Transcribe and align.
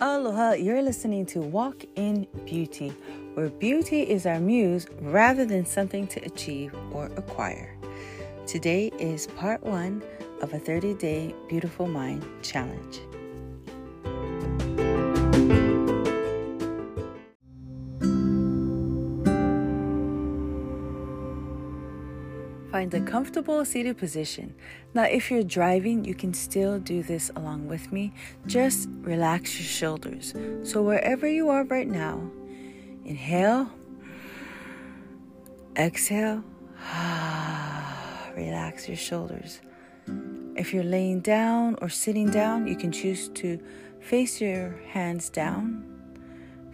Aloha, 0.00 0.52
you're 0.52 0.80
listening 0.80 1.26
to 1.26 1.40
Walk 1.40 1.84
in 1.96 2.28
Beauty, 2.44 2.90
where 3.34 3.48
beauty 3.48 4.02
is 4.02 4.26
our 4.26 4.38
muse 4.38 4.86
rather 5.00 5.44
than 5.44 5.66
something 5.66 6.06
to 6.06 6.20
achieve 6.24 6.72
or 6.92 7.06
acquire. 7.16 7.76
Today 8.46 8.92
is 9.00 9.26
part 9.26 9.60
one 9.64 10.04
of 10.40 10.54
a 10.54 10.58
30 10.60 10.94
day 10.94 11.34
Beautiful 11.48 11.88
Mind 11.88 12.24
challenge. 12.42 13.00
Find 22.70 22.92
a 22.92 23.00
comfortable 23.00 23.64
seated 23.64 23.96
position. 23.96 24.54
Now, 24.92 25.04
if 25.04 25.30
you're 25.30 25.42
driving, 25.42 26.04
you 26.04 26.14
can 26.14 26.34
still 26.34 26.78
do 26.78 27.02
this 27.02 27.30
along 27.34 27.66
with 27.66 27.90
me. 27.92 28.12
Just 28.46 28.90
relax 29.00 29.58
your 29.58 29.66
shoulders. 29.66 30.34
So, 30.64 30.82
wherever 30.82 31.26
you 31.26 31.48
are 31.48 31.64
right 31.64 31.88
now, 31.88 32.30
inhale, 33.06 33.70
exhale, 35.76 36.44
relax 38.36 38.86
your 38.86 38.98
shoulders. 38.98 39.62
If 40.54 40.74
you're 40.74 40.84
laying 40.84 41.20
down 41.20 41.76
or 41.80 41.88
sitting 41.88 42.30
down, 42.30 42.66
you 42.66 42.76
can 42.76 42.92
choose 42.92 43.30
to 43.30 43.58
face 44.00 44.42
your 44.42 44.78
hands 44.88 45.30
down 45.30 45.84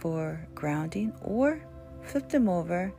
for 0.00 0.46
grounding 0.54 1.14
or 1.22 1.62
flip 2.02 2.28
them 2.28 2.48
over 2.48 2.92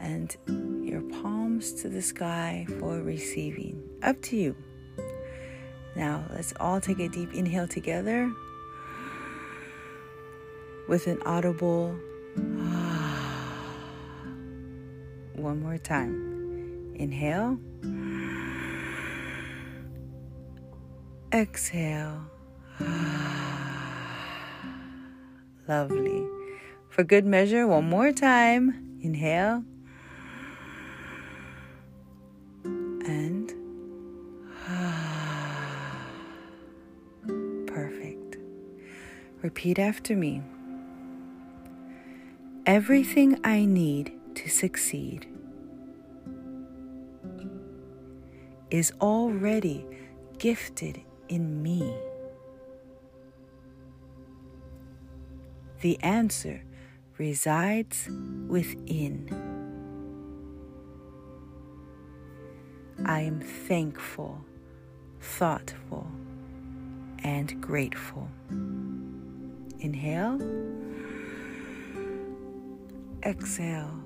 and 0.00 0.36
your 0.82 1.02
palms 1.02 1.72
to 1.74 1.88
the 1.88 2.02
sky 2.02 2.66
for 2.78 3.00
receiving. 3.02 3.82
Up 4.02 4.20
to 4.22 4.36
you. 4.36 4.56
Now, 5.94 6.24
let's 6.34 6.52
all 6.58 6.80
take 6.80 6.98
a 7.00 7.08
deep 7.08 7.34
inhale 7.34 7.68
together 7.68 8.32
with 10.88 11.06
an 11.06 11.20
audible 11.26 11.94
one 15.34 15.60
more 15.62 15.78
time. 15.78 16.94
Inhale. 16.96 17.58
Exhale. 21.32 22.22
Lovely. 25.68 26.26
For 26.88 27.04
good 27.04 27.24
measure, 27.24 27.66
one 27.66 27.88
more 27.88 28.12
time. 28.12 28.98
Inhale. 29.02 29.64
Repeat 39.42 39.78
after 39.78 40.14
me. 40.14 40.42
Everything 42.66 43.40
I 43.42 43.64
need 43.64 44.12
to 44.34 44.50
succeed 44.50 45.26
is 48.70 48.92
already 49.00 49.86
gifted 50.38 51.00
in 51.30 51.62
me. 51.62 51.90
The 55.80 55.98
answer 56.02 56.62
resides 57.16 58.10
within. 58.46 59.26
I 63.06 63.20
am 63.22 63.40
thankful, 63.40 64.44
thoughtful, 65.20 66.06
and 67.24 67.58
grateful. 67.62 68.28
Inhale. 69.80 70.38
Exhale. 73.24 74.00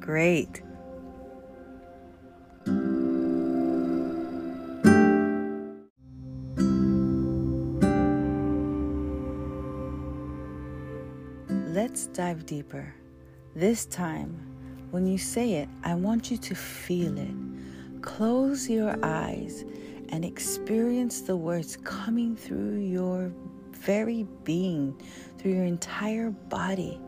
Great. 0.00 0.62
Let's 11.48 12.06
dive 12.08 12.46
deeper. 12.46 12.94
This 13.54 13.86
time, 13.86 14.34
when 14.90 15.06
you 15.06 15.18
say 15.18 15.54
it, 15.54 15.68
I 15.84 15.94
want 15.94 16.30
you 16.30 16.36
to 16.38 16.54
feel 16.54 17.16
it. 17.16 17.34
Close 18.02 18.68
your 18.68 18.96
eyes 19.02 19.64
and 20.14 20.24
experience 20.24 21.22
the 21.22 21.36
words 21.36 21.76
coming 21.82 22.36
through 22.36 22.76
your 22.76 23.32
very 23.72 24.24
being, 24.44 24.94
through 25.38 25.54
your 25.54 25.64
entire 25.64 26.30
body. 26.30 27.00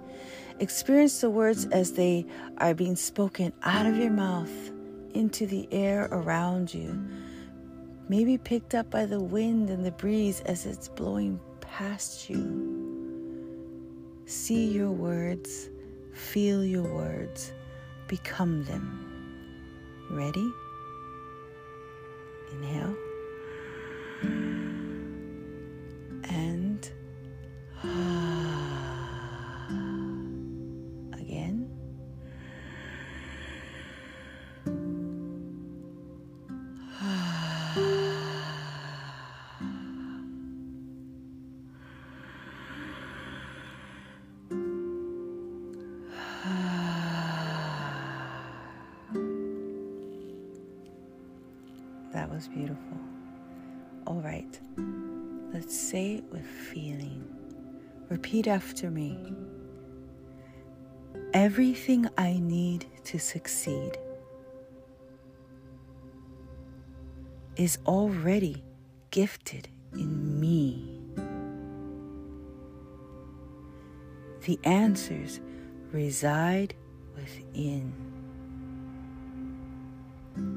Experience 0.59 1.21
the 1.21 1.31
words 1.31 1.67
as 1.67 1.93
they 1.93 2.27
are 2.59 2.75
being 2.75 2.97
spoken 2.97 3.53
out 3.63 3.87
of 3.87 3.97
your 3.97 4.11
mouth 4.11 4.51
into 5.15 5.47
the 5.47 5.69
air 5.71 6.09
around 6.11 6.75
you. 6.75 7.01
Maybe 8.09 8.39
picked 8.39 8.75
up 8.75 8.91
by 8.91 9.07
the 9.07 9.21
wind 9.21 9.71
and 9.71 9.87
the 9.87 9.93
breeze 9.93 10.41
as 10.41 10.67
it's 10.67 10.89
blowing 10.89 11.39
past 11.61 12.29
you. 12.29 14.25
See 14.25 14.67
your 14.67 14.91
words, 14.91 15.71
feel 16.13 16.65
your 16.65 16.93
words, 16.93 17.53
become 18.09 18.65
them. 18.65 20.09
Ready? 20.11 20.51
Inhale. 22.57 23.06
Was 52.37 52.49
beautiful. 52.49 52.99
All 54.07 54.21
right, 54.21 54.61
let's 55.55 55.75
say 55.75 56.17
it 56.17 56.25
with 56.31 56.45
feeling. 56.45 57.25
Repeat 58.11 58.47
after 58.47 58.91
me. 58.91 59.33
Everything 61.33 62.07
I 62.19 62.35
need 62.39 62.85
to 63.05 63.19
succeed 63.19 63.97
is 67.57 67.79
already 67.87 68.63
gifted 69.11 69.69
in 69.95 70.39
me. 70.39 71.01
The 74.43 74.61
answers 74.65 75.41
reside 75.91 76.75
within. 77.15 77.95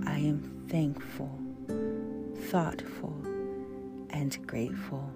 I 0.05 0.17
am 0.19 0.65
thankful, 0.67 1.39
thoughtful, 2.49 3.15
and 4.09 4.35
grateful. 4.47 5.07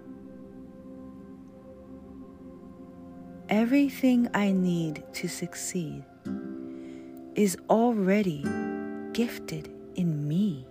Everything 3.49 4.29
I 4.35 4.51
need 4.51 5.03
to 5.13 5.27
succeed 5.27 6.03
is 7.33 7.57
already 7.71 8.45
gifted 9.13 9.73
in 9.95 10.27
me. 10.27 10.67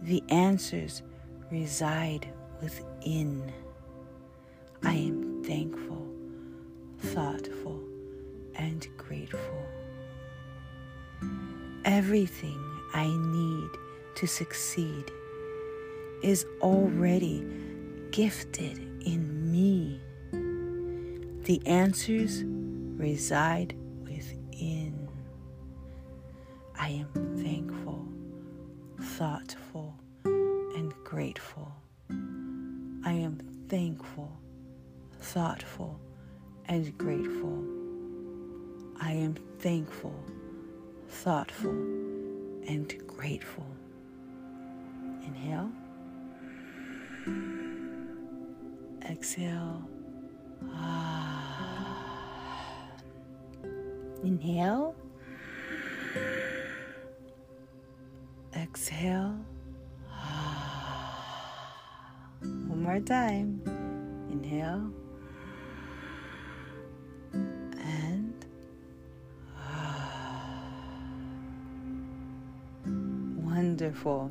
The 0.00 0.22
answers 0.30 1.02
reside 1.50 2.26
within. 2.62 3.52
I 4.82 4.94
am 4.94 5.44
thankful, 5.44 6.06
thoughtful, 7.00 7.82
and 8.54 8.88
grateful. 8.96 9.66
Everything 11.84 12.58
I 12.94 13.08
need 13.08 13.81
to 14.22 14.28
succeed 14.28 15.10
is 16.22 16.46
already 16.60 17.44
gifted 18.12 18.78
in 19.04 19.50
me. 19.50 20.00
The 21.42 21.60
answers 21.66 22.44
reside 22.44 23.74
within. 24.04 25.08
I 26.78 26.90
am 26.90 27.08
thankful, 27.42 28.06
thoughtful, 29.00 29.92
and 30.24 30.94
grateful. 31.02 31.72
I 33.04 33.14
am 33.14 33.40
thankful, 33.68 34.30
thoughtful, 35.18 35.98
and 36.66 36.96
grateful. 36.96 37.64
I 39.00 39.14
am 39.14 39.34
thankful, 39.58 40.14
thoughtful, 41.08 41.72
and 41.72 42.94
grateful. 43.08 43.66
Inhale. 45.26 45.70
Exhale. 49.08 49.82
Ah. 50.70 51.82
Inhale. 54.24 54.94
Exhale. 58.54 59.36
Ah. 60.10 61.76
One 62.40 62.82
more 62.82 63.00
time. 63.00 63.60
Inhale. 64.30 64.92
And 67.32 68.46
ah. 69.56 70.12
wonderful. 73.42 74.30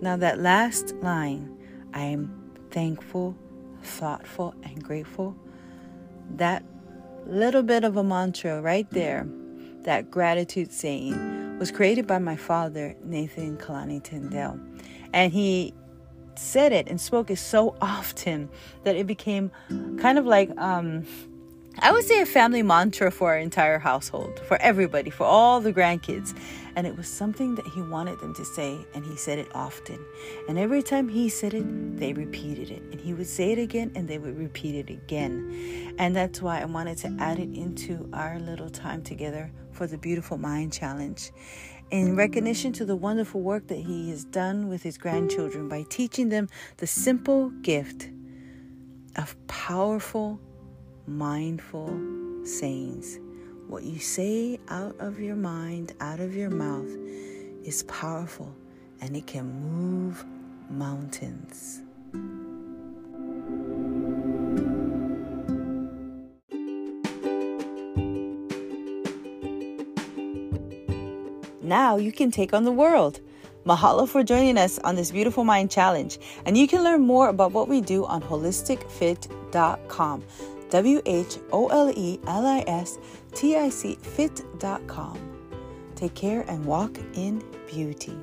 Now, 0.00 0.16
that 0.16 0.40
last 0.40 0.94
line, 0.96 1.56
I 1.94 2.02
am 2.02 2.30
thankful, 2.70 3.36
thoughtful, 3.82 4.54
and 4.62 4.82
grateful. 4.82 5.36
That 6.36 6.64
little 7.26 7.62
bit 7.62 7.84
of 7.84 7.96
a 7.96 8.04
mantra 8.04 8.60
right 8.60 8.88
there, 8.90 9.26
that 9.82 10.10
gratitude 10.10 10.72
saying, 10.72 11.58
was 11.58 11.70
created 11.70 12.06
by 12.06 12.18
my 12.18 12.36
father, 12.36 12.94
Nathan 13.02 13.56
Kalani 13.56 14.02
Tyndale. 14.02 14.60
And 15.12 15.32
he 15.32 15.72
said 16.34 16.72
it 16.72 16.86
and 16.88 17.00
spoke 17.00 17.30
it 17.30 17.38
so 17.38 17.76
often 17.80 18.50
that 18.84 18.96
it 18.96 19.06
became 19.06 19.50
kind 19.98 20.18
of 20.18 20.26
like 20.26 20.50
um, 20.58 21.06
I 21.78 21.92
would 21.92 22.04
say 22.04 22.20
a 22.22 22.26
family 22.26 22.62
mantra 22.62 23.10
for 23.10 23.30
our 23.30 23.38
entire 23.38 23.78
household, 23.78 24.40
for 24.46 24.56
everybody, 24.62 25.10
for 25.10 25.24
all 25.24 25.60
the 25.60 25.74
grandkids. 25.74 26.34
And 26.74 26.86
it 26.86 26.96
was 26.96 27.06
something 27.06 27.54
that 27.56 27.66
he 27.66 27.82
wanted 27.82 28.18
them 28.20 28.34
to 28.34 28.44
say, 28.44 28.78
and 28.94 29.04
he 29.04 29.16
said 29.16 29.38
it 29.38 29.48
often. 29.54 29.98
And 30.48 30.58
every 30.58 30.82
time 30.82 31.08
he 31.08 31.28
said 31.28 31.52
it, 31.52 31.96
they 31.98 32.14
repeated 32.14 32.70
it. 32.70 32.82
And 32.90 33.00
he 33.00 33.12
would 33.12 33.26
say 33.26 33.52
it 33.52 33.58
again, 33.58 33.92
and 33.94 34.08
they 34.08 34.18
would 34.18 34.38
repeat 34.38 34.74
it 34.74 34.90
again. 34.90 35.94
And 35.98 36.16
that's 36.16 36.40
why 36.40 36.60
I 36.60 36.64
wanted 36.64 36.98
to 36.98 37.14
add 37.18 37.38
it 37.38 37.54
into 37.54 38.08
our 38.12 38.38
little 38.38 38.70
time 38.70 39.02
together 39.02 39.50
for 39.72 39.86
the 39.86 39.98
Beautiful 39.98 40.38
Mind 40.38 40.72
Challenge. 40.72 41.30
In 41.90 42.16
recognition 42.16 42.72
to 42.74 42.84
the 42.84 42.96
wonderful 42.96 43.42
work 43.42 43.68
that 43.68 43.78
he 43.78 44.10
has 44.10 44.24
done 44.24 44.68
with 44.68 44.82
his 44.82 44.98
grandchildren 44.98 45.68
by 45.68 45.84
teaching 45.88 46.30
them 46.30 46.48
the 46.78 46.86
simple 46.86 47.50
gift 47.62 48.08
of 49.14 49.36
powerful 49.46 50.40
mindful 51.06 51.98
sayings. 52.44 53.18
What 53.68 53.82
you 53.82 53.98
say 53.98 54.60
out 54.68 54.96
of 54.98 55.20
your 55.20 55.36
mind, 55.36 55.94
out 56.00 56.20
of 56.20 56.36
your 56.36 56.50
mouth, 56.50 56.88
is 57.64 57.82
powerful 57.84 58.54
and 59.00 59.16
it 59.16 59.26
can 59.26 59.50
move 59.62 60.22
mountains. 60.70 61.80
Now 71.62 71.96
you 71.96 72.12
can 72.12 72.30
take 72.30 72.54
on 72.54 72.62
the 72.62 72.70
world. 72.70 73.20
Mahalo 73.64 74.08
for 74.08 74.22
joining 74.22 74.56
us 74.56 74.78
on 74.78 74.94
this 74.94 75.10
Beautiful 75.10 75.42
Mind 75.42 75.72
Challenge. 75.72 76.16
And 76.44 76.56
you 76.56 76.68
can 76.68 76.84
learn 76.84 77.02
more 77.02 77.28
about 77.28 77.50
what 77.50 77.66
we 77.66 77.80
do 77.80 78.06
on 78.06 78.22
wholisticfit.com. 78.22 80.22
W 80.70 81.00
H 81.06 81.38
O 81.52 81.68
L 81.68 81.90
E 81.90 82.20
L 82.26 82.46
I 82.46 82.64
S 82.66 82.98
T 83.34 83.56
I 83.56 83.68
C 83.68 83.96
fit.com. 84.00 85.18
Take 85.94 86.14
care 86.14 86.44
and 86.48 86.64
walk 86.64 86.98
in 87.14 87.42
beauty. 87.66 88.16